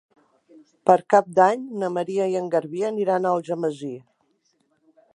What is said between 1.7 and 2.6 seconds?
na Maria i en